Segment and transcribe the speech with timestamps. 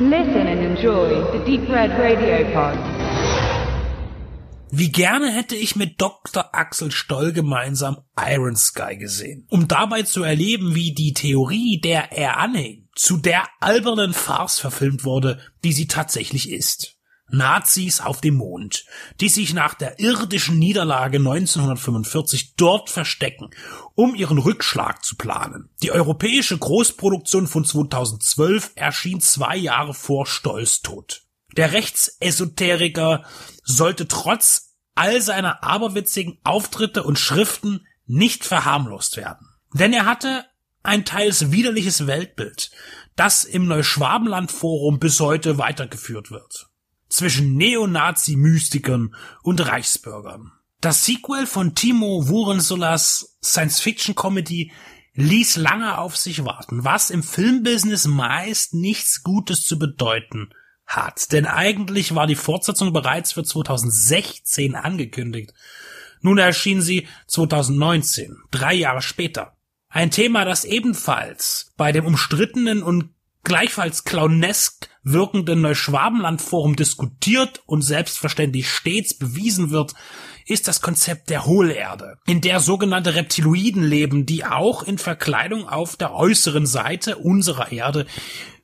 [0.00, 2.76] Listen and enjoy the Deep Red Radio Pod.
[4.72, 6.52] Wie gerne hätte ich mit Dr.
[6.52, 12.38] Axel Stoll gemeinsam Iron Sky gesehen, um dabei zu erleben, wie die Theorie, der er
[12.38, 16.96] anhing, zu der albernen Farce verfilmt wurde, die sie tatsächlich ist.
[17.30, 18.84] Nazis auf dem Mond,
[19.20, 23.50] die sich nach der irdischen Niederlage 1945 dort verstecken,
[23.94, 25.70] um ihren Rückschlag zu planen.
[25.82, 31.22] Die europäische Großproduktion von 2012 erschien zwei Jahre vor Stolz tot.
[31.56, 33.24] Der Rechtsesoteriker
[33.62, 39.48] sollte trotz all seiner aberwitzigen Auftritte und Schriften nicht verharmlost werden.
[39.72, 40.44] Denn er hatte
[40.82, 42.70] ein teils widerliches Weltbild,
[43.16, 46.68] das im Neuschwabenland-Forum bis heute weitergeführt wird
[47.14, 50.52] zwischen Neonazi-Mystikern und Reichsbürgern.
[50.80, 54.72] Das Sequel von Timo Wurensolas Science-Fiction-Comedy
[55.14, 60.50] ließ lange auf sich warten, was im Filmbusiness meist nichts Gutes zu bedeuten
[60.86, 61.32] hat.
[61.32, 65.54] Denn eigentlich war die Fortsetzung bereits für 2016 angekündigt.
[66.20, 69.56] Nun erschien sie 2019, drei Jahre später.
[69.88, 73.13] Ein Thema, das ebenfalls bei dem umstrittenen und
[73.44, 79.94] gleichfalls clownesk wirkenden Neuschwabenland-Forum diskutiert und selbstverständlich stets bewiesen wird,
[80.46, 85.96] ist das Konzept der Hohlerde, in der sogenannte Reptiloiden leben, die auch in Verkleidung auf
[85.96, 88.06] der äußeren Seite unserer Erde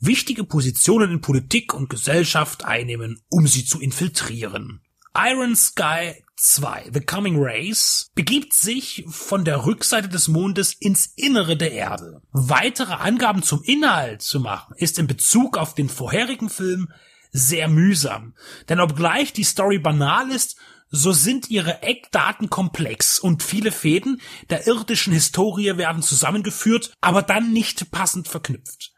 [0.00, 4.82] wichtige Positionen in Politik und Gesellschaft einnehmen, um sie zu infiltrieren.
[5.16, 11.56] Iron Sky 2, The Coming Race, begibt sich von der Rückseite des Mondes ins Innere
[11.56, 12.22] der Erde.
[12.32, 16.92] Weitere Angaben zum Inhalt zu machen, ist in Bezug auf den vorherigen Film
[17.30, 18.34] sehr mühsam.
[18.68, 20.56] Denn obgleich die Story banal ist,
[20.90, 27.52] so sind ihre Eckdaten komplex und viele Fäden der irdischen Historie werden zusammengeführt, aber dann
[27.52, 28.93] nicht passend verknüpft.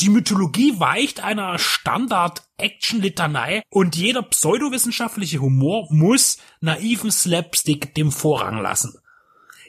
[0.00, 8.98] Die Mythologie weicht einer Standard-Action-Litanei und jeder pseudowissenschaftliche Humor muss naiven Slapstick dem Vorrang lassen.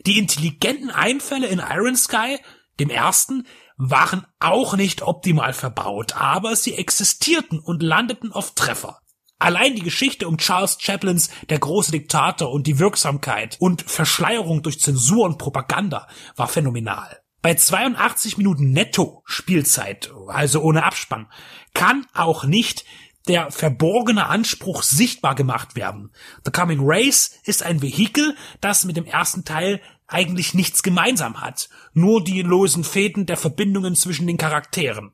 [0.06, 2.40] Die intelligenten Einfälle in Iron Sky,
[2.80, 9.02] dem ersten, waren auch nicht optimal verbaut, aber sie existierten und landeten auf Treffer.
[9.38, 14.80] Allein die Geschichte um Charles Chaplins Der große Diktator und die Wirksamkeit und Verschleierung durch
[14.80, 17.21] Zensur und Propaganda war phänomenal.
[17.42, 21.28] Bei 82 Minuten netto Spielzeit, also ohne Abspann,
[21.74, 22.86] kann auch nicht
[23.28, 26.12] der verborgene Anspruch sichtbar gemacht werden.
[26.46, 31.70] The Coming Race ist ein Vehikel, das mit dem ersten Teil eigentlich nichts gemeinsam hat,
[31.94, 35.14] nur die losen Fäden der Verbindungen zwischen den Charakteren.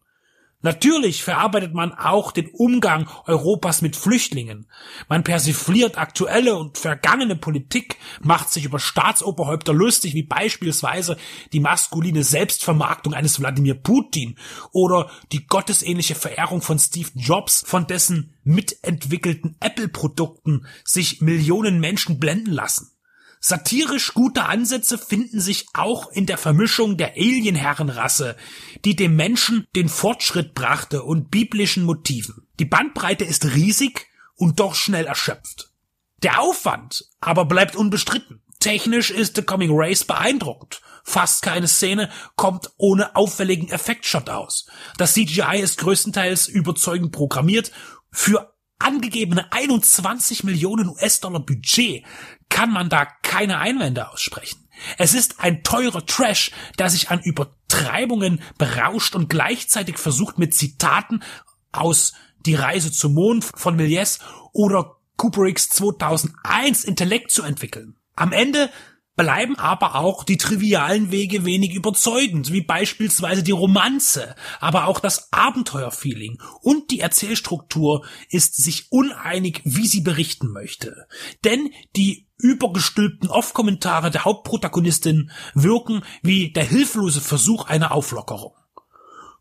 [0.62, 4.68] Natürlich verarbeitet man auch den Umgang Europas mit Flüchtlingen.
[5.08, 11.18] Man persifliert aktuelle und vergangene Politik, macht sich über Staatsoberhäupter lustig, wie beispielsweise
[11.54, 14.36] die maskuline Selbstvermarktung eines Wladimir Putin
[14.72, 22.52] oder die gottesähnliche Verehrung von Steve Jobs, von dessen mitentwickelten Apple-Produkten sich Millionen Menschen blenden
[22.52, 22.97] lassen.
[23.48, 28.36] Satirisch gute Ansätze finden sich auch in der Vermischung der Alienherrenrasse,
[28.84, 32.46] die dem Menschen den Fortschritt brachte und biblischen Motiven.
[32.60, 35.72] Die Bandbreite ist riesig und doch schnell erschöpft.
[36.24, 38.42] Der Aufwand aber bleibt unbestritten.
[38.60, 40.82] Technisch ist The Coming Race beeindruckend.
[41.06, 44.68] Fast keine Szene kommt ohne auffälligen Effektshot aus.
[44.98, 47.72] Das CGI ist größtenteils überzeugend programmiert.
[48.12, 52.04] Für angegebene 21 Millionen US-Dollar Budget
[52.50, 54.68] kann man da keine Einwände aussprechen.
[54.98, 61.24] Es ist ein teurer Trash, der sich an Übertreibungen berauscht und gleichzeitig versucht mit Zitaten
[61.72, 62.14] aus
[62.46, 64.20] Die Reise zum Mond von Méliès
[64.54, 67.96] oder Kubricks 2001 Intellekt zu entwickeln.
[68.16, 68.70] Am Ende
[69.18, 75.34] bleiben aber auch die trivialen Wege wenig überzeugend, wie beispielsweise die Romanze, aber auch das
[75.34, 81.08] Abenteuerfeeling und die Erzählstruktur ist sich uneinig, wie sie berichten möchte.
[81.44, 88.54] Denn die übergestülpten Off-Kommentare der Hauptprotagonistin wirken wie der hilflose Versuch einer Auflockerung.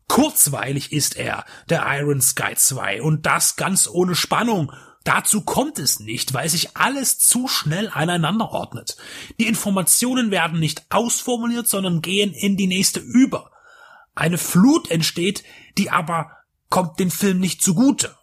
[0.07, 4.71] Kurzweilig ist er, der Iron Sky 2, und das ganz ohne Spannung,
[5.07, 8.97] Dazu kommt es nicht, weil sich alles zu schnell aneinander ordnet.
[9.39, 13.51] Die Informationen werden nicht ausformuliert, sondern gehen in die nächste über.
[14.15, 15.45] Eine Flut entsteht,
[15.77, 16.31] die aber
[16.69, 18.17] kommt dem Film nicht zugute.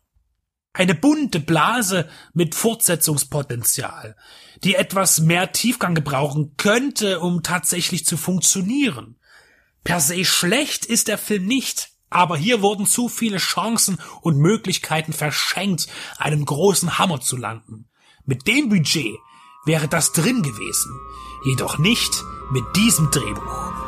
[0.74, 4.14] Eine bunte Blase mit Fortsetzungspotenzial,
[4.62, 9.18] die etwas mehr Tiefgang gebrauchen könnte, um tatsächlich zu funktionieren.
[9.84, 15.12] Per se schlecht ist der Film nicht, aber hier wurden zu viele Chancen und Möglichkeiten
[15.12, 17.88] verschenkt, einen großen Hammer zu landen.
[18.24, 19.16] Mit dem Budget
[19.64, 20.92] wäre das drin gewesen,
[21.44, 23.83] jedoch nicht mit diesem Drehbuch.